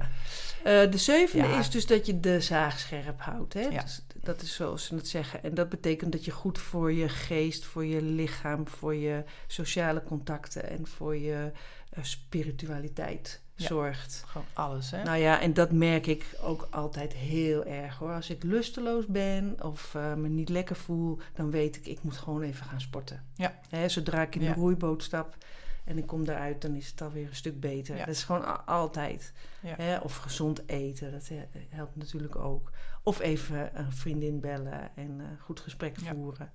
[0.64, 1.58] Eh, de zevende Ja.
[1.58, 3.54] is dus dat je de zaag scherp houdt.
[3.54, 3.60] Hè?
[3.60, 3.82] Ja.
[3.82, 5.42] Dus dat is zoals ze het zeggen.
[5.42, 10.02] En dat betekent dat je goed voor je geest, voor je lichaam, voor je sociale
[10.02, 11.52] contacten en voor je
[11.90, 13.40] eh, spiritualiteit.
[13.66, 14.24] Zorgt.
[14.26, 15.02] Gewoon alles, hè?
[15.02, 18.12] Nou ja, en dat merk ik ook altijd heel erg hoor.
[18.12, 22.16] Als ik lusteloos ben of eh, me niet lekker voel, dan weet ik, ik moet
[22.16, 23.22] gewoon even gaan sporten.
[23.34, 23.54] Ja.
[23.68, 24.52] Hè, zodra ik in Ja.
[24.54, 25.36] de roeiboot stap
[25.84, 27.96] en ik kom daaruit, dan is het alweer een stuk beter.
[27.96, 28.04] Ja.
[28.04, 29.32] Dat is gewoon altijd.
[29.60, 29.74] Ja.
[29.76, 31.36] Hè, of gezond eten, dat eh,
[31.68, 32.70] helpt natuurlijk ook.
[33.02, 36.12] Of even een vriendin bellen en een goed gesprek Ja.
[36.14, 36.52] voeren.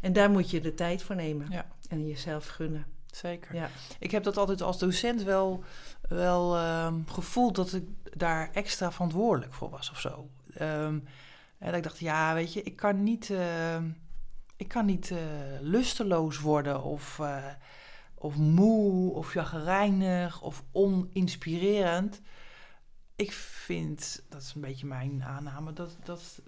[0.00, 1.48] En daar moet je de tijd voor nemen
[1.88, 2.86] en jezelf gunnen.
[3.10, 3.54] Zeker.
[3.54, 3.70] Ja.
[3.98, 5.64] Ik heb dat altijd als docent wel,
[6.08, 7.84] wel ehm, gevoeld dat ik
[8.18, 10.28] daar extra verantwoordelijk voor was of zo.
[10.54, 10.98] Ehm,
[11.58, 13.90] en dat ik dacht, ja, weet je, ik kan niet, ehm,
[14.56, 15.18] ik kan niet eh,
[15.60, 17.44] lusteloos worden of, eh,
[18.14, 22.20] of moe of chagrijnig of oninspirerend.
[23.16, 26.42] Ik vind, dat is een beetje mijn aanname, dat, dat,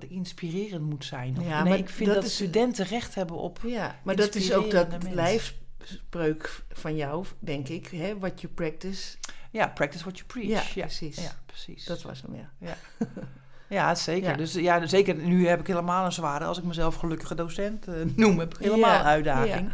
[0.00, 1.38] dat inspirerend moet zijn.
[1.38, 4.16] Of, Ja, nee, maar ik vind dat dat, is- studenten recht hebben op Ja, maar
[4.16, 7.86] dat is ook dat lijfspreuk van jou, denk ik.
[7.86, 8.18] Hè?
[8.18, 9.16] What you practice.
[9.50, 10.48] Ja, practice what you preach.
[10.48, 11.16] Ja, Ja, precies.
[11.16, 11.84] Ja, precies.
[11.84, 12.76] Dat was hem, ja.
[13.76, 14.30] ja, zeker.
[14.30, 14.36] Ja.
[14.36, 16.44] Dus ja, zeker nu heb ik helemaal een zware.
[16.44, 19.72] Als ik mezelf gelukkige docent eh, noem, heb ik helemaal uitdaging.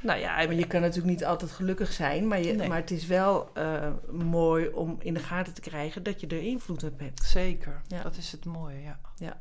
[0.00, 2.26] Nou ja, maar je kan natuurlijk niet altijd gelukkig zijn.
[2.28, 2.68] Maar, je, Nee.
[2.68, 6.42] maar het is wel eh, mooi om in de gaten te krijgen dat je er
[6.42, 7.22] invloed op hebt.
[7.24, 8.02] Zeker, Ja.
[8.02, 8.98] dat is het mooie, ja.
[9.16, 9.36] Ja.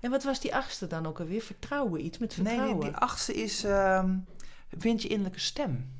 [0.00, 1.42] En wat was die achtste dan ook alweer?
[1.42, 2.80] Vertrouwen, iets met Nee, vertrouwen.
[2.80, 4.18] die, die achtste is, ehm,
[4.76, 5.90] vind je innerlijke stem.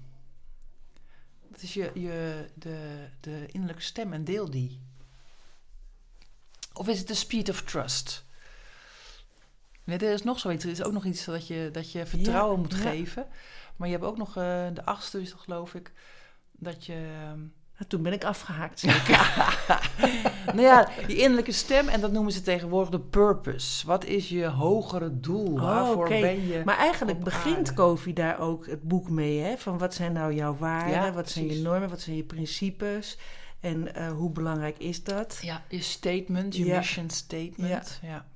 [1.49, 4.81] Dat is je, je, de, de innerlijke stem en deel die.
[6.73, 8.25] Of is het de speed of trust?
[9.85, 10.65] Nee, er is nog zoiets.
[10.65, 12.79] Er is ook nog iets dat je, dat je vertrouwen Ja, moet ja.
[12.91, 13.27] geven.
[13.77, 15.93] Maar je hebt ook nog eh, de achtste, is dat geloof ik.
[16.53, 17.19] Dat je.
[17.23, 17.41] ehm,
[17.81, 18.81] Nou, toen ben ik afgehaakt.
[18.81, 19.55] zeker.
[20.55, 23.87] nou ja, die innerlijke stem, en dat noemen ze tegenwoordig de purpose.
[23.87, 25.53] Wat is je hogere doel?
[25.53, 26.63] Oh, Waarvoor ben je.
[26.65, 27.75] Maar eigenlijk begint.
[27.75, 29.39] Kofi daar ook het boek mee.
[29.41, 29.57] Hè?
[29.57, 30.95] Van wat zijn nou jouw waarden?
[30.95, 31.89] Ja, wat zijn je normen?
[31.89, 33.19] Wat zijn je principes?
[33.61, 35.39] En eh, hoe belangrijk is dat?
[35.43, 36.77] Ja, je statement, je Ja.
[36.77, 37.99] mission statement.
[38.03, 38.27] Ja.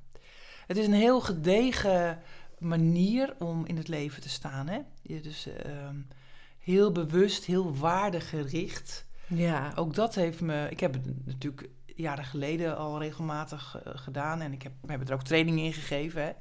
[0.67, 2.19] Het is een heel gedegen
[2.59, 4.69] manier om in het leven te staan.
[4.69, 4.79] Hè?
[5.03, 5.97] Je dus ehm,
[6.59, 9.05] heel bewust, heel waardegericht.
[9.27, 9.73] Ja.
[9.75, 10.67] Ook dat heeft me...
[10.71, 14.41] Ik heb het natuurlijk jaren geleden al regelmatig eh, gedaan.
[14.41, 16.37] En ik heb, we hebben er ook trainingen in gegeven.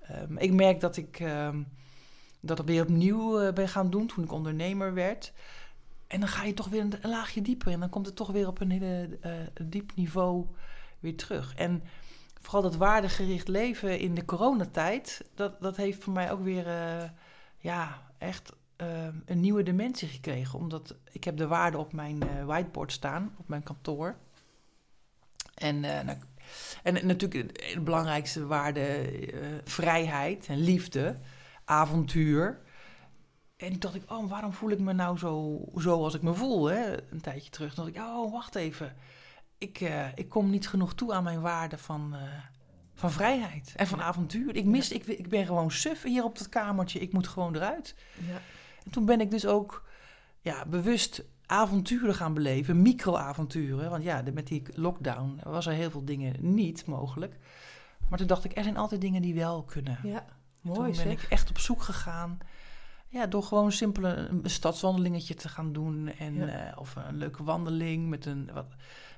[0.00, 1.62] Ehm, ik merk dat ik ehm,
[2.40, 5.32] dat weer opnieuw eh, ben gaan doen toen ik ondernemer werd.
[6.06, 7.72] En dan ga je toch weer een, laagje dieper.
[7.72, 10.46] En dan komt het toch weer op een hele eh, diep niveau
[11.00, 11.54] weer terug.
[11.54, 11.82] En
[12.40, 15.24] vooral dat waardegericht leven in de coronatijd...
[15.34, 17.08] dat, dat heeft voor mij ook weer eh,
[17.58, 18.52] ja, echt
[18.84, 20.58] eh, een nieuwe dimensie gekregen.
[20.58, 24.16] Omdat ik heb de waarde op mijn eh, whiteboard staan, op mijn kantoor.
[25.54, 26.18] En, eh, nou,
[26.82, 31.18] en natuurlijk de belangrijkste waarde, eh, vrijheid en liefde,
[31.64, 32.60] avontuur.
[33.56, 36.34] En toen dacht ik, oh, waarom voel ik me nou zo, zo als ik me
[36.34, 36.64] voel?
[36.64, 37.12] Hè?
[37.12, 37.74] Een tijdje terug.
[37.74, 38.94] Dacht ik, oh, wacht even.
[39.58, 42.20] Ik, eh, ik kom niet genoeg toe aan mijn waarde van, eh,
[42.94, 44.56] van vrijheid en van avontuur.
[44.56, 47.00] Ik, mis, ik, ik ben gewoon suf hier op dat kamertje.
[47.00, 47.94] Ik moet gewoon eruit.
[48.26, 48.40] ja.
[48.84, 49.84] En toen ben ik dus ook
[50.40, 53.90] ja, bewust avonturen gaan beleven, micro-avonturen.
[53.90, 57.36] Want ja, met die lockdown was er heel veel dingen niet mogelijk.
[58.08, 59.98] Maar toen dacht ik, er zijn altijd dingen die wel kunnen.
[60.02, 60.24] ja.
[60.62, 61.06] toen ben zeg.
[61.12, 62.38] ik echt op zoek gegaan.
[63.08, 66.08] Ja, door gewoon simpel een, stadswandelingetje te gaan doen.
[66.18, 66.46] En, Ja.
[66.46, 68.66] eh, of een leuke wandeling met, een, wat,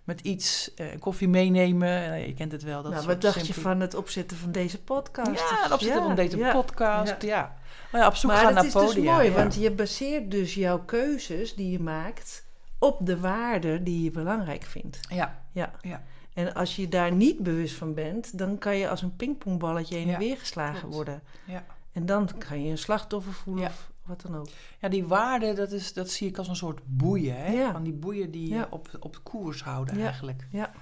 [0.06, 2.12] met iets, eh, koffie meenemen.
[2.12, 2.82] Eh, je kent het wel.
[2.82, 5.50] Dat nou, wat dacht je van het opzetten van deze podcast?
[5.50, 6.52] Ja, het opzetten Ja, van deze ja.
[6.52, 7.22] podcast.
[7.22, 7.28] ja.
[7.28, 7.56] Ja.
[7.92, 8.94] Maar ja, op zoek Maar gaan dat naar is podia.
[8.94, 12.44] dus mooi, want je baseert dus jouw keuzes die je maakt
[12.78, 15.00] op de waarden die je belangrijk vindt.
[15.08, 15.72] Ja, Ja.
[15.80, 16.02] Ja.
[16.34, 20.08] En als je daar niet bewust van bent, dan kan je als een pingpongballetje heen
[20.12, 20.94] en weer geslagen klopt.
[20.94, 21.22] worden.
[21.44, 21.64] Ja.
[21.92, 23.68] En dan kan je een slachtoffer voelen Ja.
[23.68, 24.48] of wat dan ook.
[24.80, 27.36] Ja, die waarde, dat, is, dat zie ik als een soort boeien.
[27.36, 27.52] Hè?
[27.52, 27.72] Ja.
[27.72, 28.58] Van die boeien die Ja.
[28.58, 30.46] je op, op koers houden eigenlijk.
[30.50, 30.72] Ja.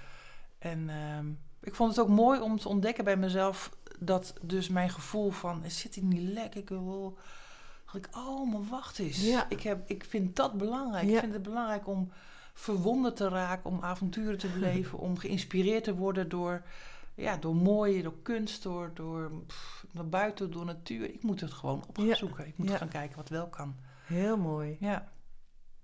[0.58, 1.26] En ehm,
[1.60, 3.76] ik vond het ook mooi om te ontdekken bij mezelf...
[3.98, 6.60] dat dus mijn gevoel van, zit ik niet lekker?
[6.60, 7.18] Ik wil...
[7.84, 9.24] Dat ik, oh, maar wacht eens.
[9.48, 11.08] Ik, heb, ik vind dat belangrijk.
[11.08, 12.10] Ik vind het belangrijk om
[12.54, 13.70] verwonderd te raken...
[13.70, 16.62] om avonturen te beleven, om geïnspireerd te worden door...
[17.14, 21.04] Ja, door mooie, door kunst, door, door pff, naar buiten, door natuur.
[21.14, 22.14] Ik moet het gewoon op gaan Ja.
[22.14, 22.46] zoeken.
[22.46, 22.76] Ik moet Ja.
[22.76, 23.74] gaan kijken wat wel kan.
[24.06, 24.76] Heel mooi.
[24.80, 25.08] Ja,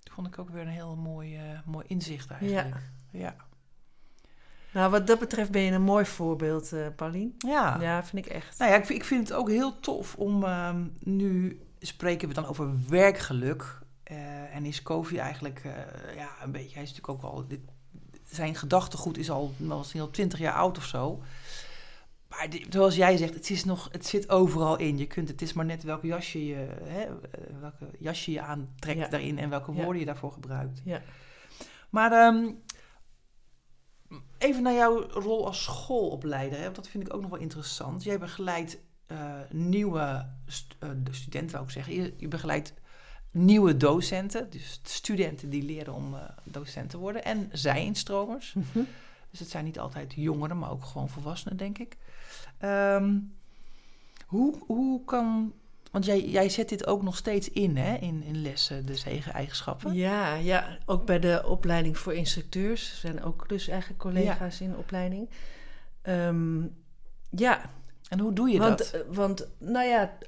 [0.02, 2.82] dat vond ik ook weer een heel mooi, eh, mooi inzicht eigenlijk.
[3.12, 3.34] Ja.
[4.72, 7.34] Nou, wat dat betreft ben je een mooi voorbeeld, eh Paulien.
[7.38, 7.80] Ja.
[7.80, 8.58] Ja, vind ik echt.
[8.58, 12.34] Nou ja, ik vind, ik vind het ook heel tof om ehm, nu spreken we
[12.34, 13.78] dan over werkgeluk.
[14.02, 15.62] eh, en is Kofi eigenlijk
[16.16, 17.60] ja, een beetje, hij is natuurlijk ook al, dit,
[18.30, 21.22] zijn gedachtegoed is al, misschien al twintig jaar oud of zo.
[22.28, 24.98] Maar zoals jij zegt, het, is nog, het zit overal in.
[24.98, 27.10] Je kunt, het is maar net welke jasje je, hè, eh,
[27.60, 29.08] welke jasje je aantrekt Ja.
[29.08, 29.82] daarin en welke Ja.
[29.82, 30.80] woorden je daarvoor gebruikt.
[30.84, 31.02] Ja.
[31.90, 32.50] Maar ehm,
[34.38, 36.58] even naar jouw rol als schoolopleider.
[36.58, 36.64] Hè?
[36.64, 38.02] Want dat vind ik ook nog wel interessant.
[38.02, 41.94] Jij begeleidt eh, nieuwe st- eh, de studenten, wou ik zeggen.
[41.94, 42.74] Je, je begeleidt
[43.30, 44.50] nieuwe docenten.
[44.50, 47.24] Dus studenten die leren om eh, docent te worden.
[47.24, 48.52] En zij-instromers.
[48.54, 48.84] Mhm.
[49.30, 51.96] Dus het zijn niet altijd jongeren, maar ook gewoon volwassenen, denk ik.
[52.58, 53.18] Ehm,
[54.26, 55.52] hoe, hoe kan...
[55.90, 57.96] Want jij, jij zet dit ook nog steeds in, hè?
[57.96, 59.94] In, in lessen, de zegen-eigenschappen.
[59.94, 62.90] Ja, ja, ook bij de opleiding voor instructeurs.
[62.90, 65.30] Er zijn ook dus eigenlijk collega's in opleiding.
[66.02, 66.60] Ehm,
[67.30, 67.70] ja,
[68.08, 68.90] En hoe doe je want, dat?
[68.90, 70.18] eh, want nou ja,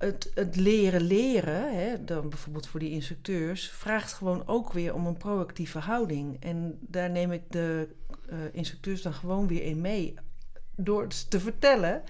[0.00, 5.06] het, het leren leren, hè, dan bijvoorbeeld voor die instructeurs, vraagt gewoon ook weer om
[5.06, 6.36] een proactieve houding.
[6.42, 7.88] En daar neem ik de
[8.28, 10.14] eh, instructeurs dan gewoon weer in mee.
[10.76, 12.02] Door het te vertellen,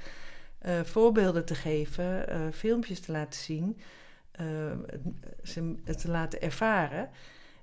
[0.58, 3.80] eh, voorbeelden te geven, eh, filmpjes te laten zien,
[5.42, 7.10] ze het te laten ervaren.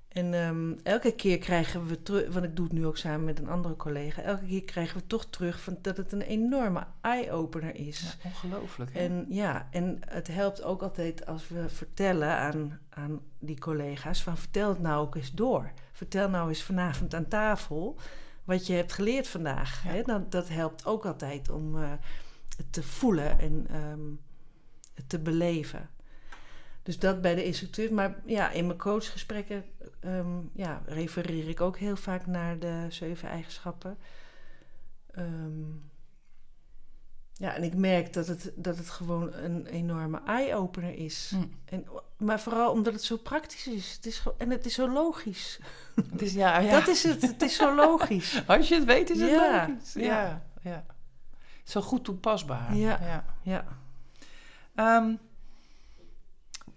[0.08, 3.38] En ehm, elke keer krijgen we terug, want ik doe het nu ook samen met
[3.38, 7.74] een andere collega, elke keer krijgen we toch terug van dat het een enorme eye-opener
[7.74, 8.16] is.
[8.22, 8.98] Ja, ongelooflijk, hè?
[8.98, 14.36] En ja, en het helpt ook altijd als we vertellen aan, aan die collega's: van
[14.38, 15.72] vertel het nou ook eens door.
[15.92, 17.98] Vertel nou eens vanavond aan tafel
[18.44, 19.82] wat je hebt geleerd vandaag.
[19.84, 19.90] Ja.
[19.90, 20.02] Hè?
[20.02, 21.92] Dat, dat helpt ook altijd om eh,
[22.56, 24.10] het te voelen en ehm,
[24.94, 25.88] het te beleven.
[26.88, 27.92] Dus dat bij de instructeur.
[27.92, 29.64] Maar ja, in mijn coachgesprekken
[30.00, 33.98] ehm, ja, refereer ik ook heel vaak naar de zeven eigenschappen.
[35.10, 35.70] Ehm,
[37.32, 41.32] ja, en ik merk dat het, dat het gewoon een enorme eye-opener is.
[41.34, 41.42] Hm.
[41.64, 43.92] En, maar vooral omdat het zo praktisch is.
[43.92, 45.60] Het is en het is zo logisch.
[46.10, 46.70] Het is, ja, ja.
[46.70, 47.22] Dat is het.
[47.22, 48.42] Het is zo logisch.
[48.46, 49.92] Als je het weet, is het Ja, logisch.
[49.92, 50.02] ja.
[50.02, 50.84] Ja, ja.
[51.64, 52.76] Zo goed toepasbaar.
[52.76, 52.98] Ja.
[53.00, 53.24] ja.
[53.42, 53.64] Ja.
[54.74, 55.14] Ehm,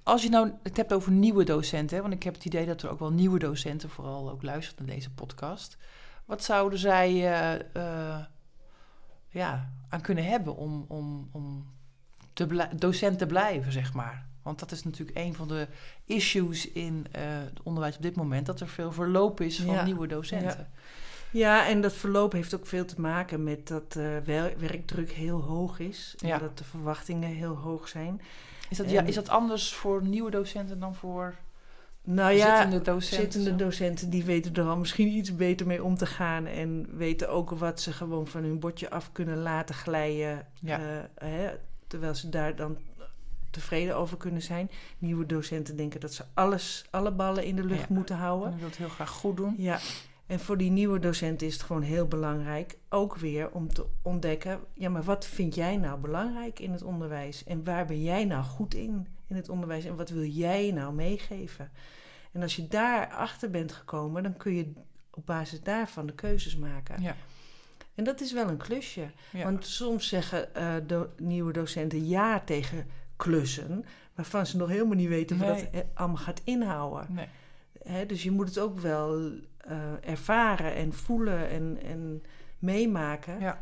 [0.04, 2.82] als je nou het hebt over nieuwe docenten, hè, want ik heb het idee dat
[2.82, 5.78] er ook wel nieuwe docenten vooral ook luisteren naar deze podcast.
[6.26, 7.54] Wat zouden zij eh,
[8.14, 8.20] eh,
[9.30, 11.72] ja, aan kunnen hebben om, om, om
[12.34, 14.30] te docent te blijven, zeg maar?
[14.44, 15.68] Want dat is natuurlijk een van de
[16.06, 19.84] issues in eh, het onderwijs op dit moment, dat er veel verloop is van Ja.
[19.84, 20.70] nieuwe docenten.
[21.32, 25.80] Ja, en dat verloop heeft ook veel te maken met dat wer- werkdruk heel hoog
[25.80, 26.16] is.
[26.22, 26.38] En Ja.
[26.38, 28.22] dat de verwachtingen heel hoog zijn.
[28.72, 31.36] Is, dat, ja, En- is dat anders voor nieuwe docenten dan voor
[32.04, 33.32] Nou ja, zittende docenten?
[33.32, 36.46] zittende docenten die weten er al misschien iets beter mee om te gaan.
[36.46, 40.48] En weten ook wat ze gewoon van hun bordje af kunnen laten glijden.
[40.62, 40.80] Ja.
[40.80, 41.50] eh, hè,
[41.88, 42.78] terwijl ze daar dan
[43.50, 44.70] tevreden over kunnen zijn.
[44.98, 47.96] Nieuwe docenten denken dat ze alles, alle ballen in de lucht Ja.
[47.96, 48.58] moeten houden.
[48.58, 49.56] Wil het heel graag goed doen.
[49.58, 49.80] Ja,
[50.32, 54.60] en voor die nieuwe docenten is het gewoon heel belangrijk, ook weer om te ontdekken,
[54.74, 57.44] ja, maar wat vind jij nou belangrijk in het onderwijs?
[57.44, 59.86] En waar ben jij nou goed in in het onderwijs?
[59.86, 61.72] En wat wil jij nou meegeven?
[62.32, 64.74] En als je daar achter bent gekomen, dan kun je
[65.10, 67.02] op basis daarvan de keuzes maken.
[67.02, 67.16] Ja.
[67.96, 69.12] En dat is wel een klusje.
[69.32, 69.44] Ja.
[69.44, 75.08] Want soms zeggen eh, do- nieuwe docenten ja tegen klussen, waarvan ze nog helemaal niet
[75.10, 77.14] weten wat dat eh, allemaal gaat inhouden.
[77.14, 77.28] Nee.
[77.84, 82.24] Hè, dus je moet het ook wel eh, ervaren en voelen en, en
[82.60, 83.60] meemaken Ja.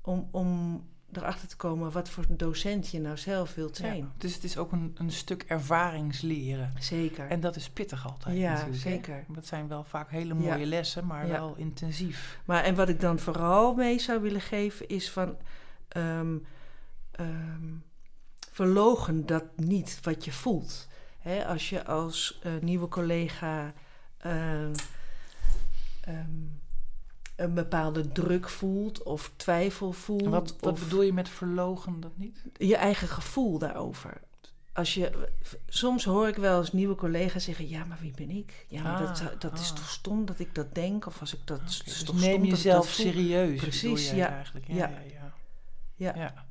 [0.00, 3.96] om, om erachter te komen wat voor docent je nou zelf wilt zijn.
[3.96, 4.12] Ja.
[4.18, 6.72] Dus het is ook een, een stuk ervaringsleren.
[6.78, 7.26] Zeker.
[7.28, 8.82] En dat is pittig altijd Ja, natuurlijk.
[8.84, 8.90] hè?
[8.90, 9.24] zeker.
[9.28, 10.66] Dat zijn wel vaak hele mooie Ja.
[10.66, 12.40] lessen, maar wel intensief.
[12.44, 15.36] Maar en wat ik dan vooral mee zou willen geven is van
[15.88, 16.36] ehm,
[18.50, 20.88] verlogen dat niet wat je voelt.
[21.26, 23.72] Hè, als je als eh, nieuwe collega
[24.18, 24.74] ehm,
[26.00, 26.30] ehm,
[27.36, 30.26] een bepaalde druk voelt of twijfel voelt.
[30.26, 32.42] Wat, wat of bedoel je met verlogen dat niet?
[32.56, 34.20] je eigen gevoel daarover.
[34.72, 35.28] Als je,
[35.66, 38.66] soms hoor ik wel eens nieuwe collega's zeggen: Ja, maar wie ben ik?
[38.68, 39.76] Ja, maar dat, Ah, dat is ah.
[39.76, 41.06] toch stom dat ik dat denk?
[41.06, 41.60] Of als ik dat.
[41.66, 43.60] Is dus toch neem jezelf serieus.
[43.60, 44.28] Precies, ja.
[44.28, 44.66] Eigenlijk.
[44.68, 44.88] Ja, Ja.
[44.88, 45.32] ja.
[45.96, 46.14] Ja, Ja.
[46.14, 46.46] ja.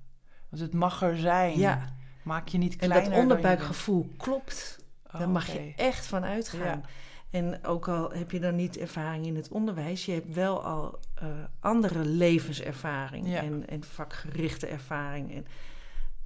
[0.49, 1.57] Dus het mag er zijn.
[1.59, 4.83] Ja, Maak je niet en kleiner dat dan je onderbuikgevoel klopt.
[5.11, 6.59] Daar Oh, mag je echt van uitgaan.
[6.59, 6.81] Ja.
[7.29, 10.99] En ook al heb je dan niet ervaring in het onderwijs, je hebt wel al
[11.15, 11.27] eh,
[11.59, 13.41] andere levenservaring Ja.
[13.41, 15.35] en, en vakgerichte ervaring.
[15.35, 15.45] En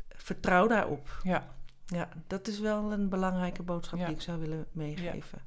[0.08, 1.20] vertrouw daarop.
[1.24, 1.48] Ja.
[1.86, 4.06] Ja, dat is wel een belangrijke boodschap Ja.
[4.06, 5.40] die ik zou willen meegeven.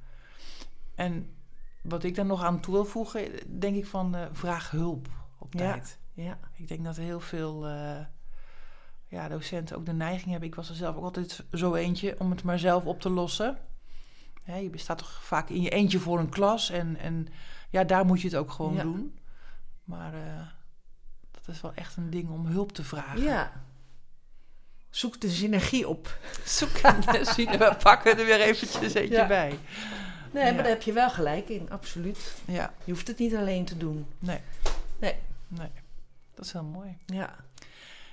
[0.95, 1.31] En
[1.83, 3.29] wat ik daar nog aan toe wil voegen,
[3.61, 5.59] denk ik van eh, vraag hulp op Ja.
[5.59, 5.99] tijd.
[6.13, 7.99] Ja, Ik denk dat heel veel eh,
[9.13, 10.49] ja, docenten ook de neiging hebben.
[10.49, 13.59] Ik was er zelf ook altijd zo eentje om het maar zelf op te lossen.
[14.45, 17.29] Hè, je staat toch vaak in je eentje voor een klas en, en
[17.71, 18.83] ja, daar moet je het ook gewoon Ja.
[18.83, 19.19] doen.
[19.85, 20.47] Maar eh,
[21.31, 23.23] dat is wel echt een ding om hulp te vragen.
[23.23, 23.53] ja.
[24.91, 26.19] Zoek de synergie op.
[26.45, 26.77] Zoek
[27.23, 29.27] zien we pakken er weer eventjes eentje Ja.
[29.27, 29.59] bij.
[30.33, 30.53] Nee, Ja.
[30.53, 32.35] maar daar heb je wel gelijk in, absoluut.
[32.45, 34.07] Ja, Je hoeft het niet alleen te doen.
[34.19, 34.41] nee.
[35.01, 35.15] Nee.
[35.49, 35.71] Nee.
[36.35, 36.97] Dat is heel mooi.
[37.07, 37.35] Ja,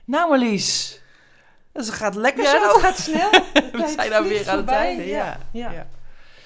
[0.10, 1.02] Nou Marlies,
[1.72, 2.60] dus het gaat lekker ja zo.
[2.60, 3.30] dat gaat snel.
[3.82, 5.08] We zijn dan weer aan het einde.
[5.08, 5.38] Ja.
[5.52, 5.72] Ja.
[5.72, 5.88] Ja.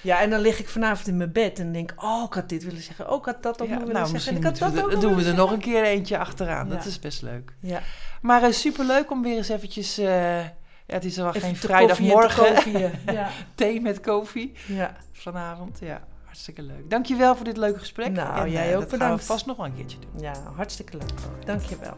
[0.02, 2.64] Ja, en dan lig ik vanavond in mijn bed en denk, oh, ik had dit
[2.64, 3.10] willen zeggen.
[3.10, 4.36] Oh, ik had dat ook willen nou, zeggen.
[4.36, 6.70] Ik had dat ook doen we er nog een keer eentje achteraan.
[6.70, 7.54] Dat is best leuk.
[7.60, 7.82] Ja,
[8.22, 9.98] Maar uh, superleuk om weer eens eventjes...
[9.98, 10.50] eh, ja,
[10.86, 12.72] het is wel geen vrijdagmorgen.
[13.06, 14.96] Ja, Thee met koffie ja.
[15.12, 15.80] vanavond.
[15.82, 16.90] Ja, hartstikke leuk.
[16.90, 18.12] Dankjewel voor dit leuke gesprek.
[18.12, 19.22] Nou, En, jij eh, ook dat gaan bedankt.
[19.22, 20.22] we vast nog wel een keertje doen.
[20.22, 21.10] ja, hartstikke leuk.
[21.46, 21.98] Dank je wel.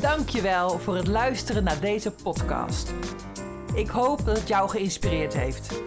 [0.00, 2.92] Dankjewel voor het luisteren naar deze podcast.
[3.74, 5.80] Ik hoop dat het jou geïnspireerd heeft.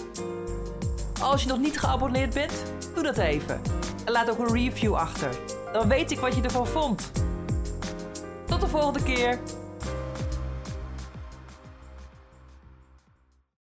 [1.21, 2.53] Als je nog niet geabonneerd bent,
[2.93, 3.62] doe dat even.
[4.05, 5.29] En laat ook een review achter.
[5.73, 7.12] Dan weet ik wat je ervan vond.
[8.45, 9.39] Tot de volgende keer.